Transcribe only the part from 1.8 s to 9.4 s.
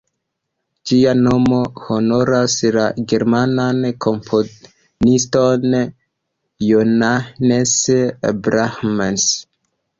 honoras la germanan komponiston Johannes Brahms.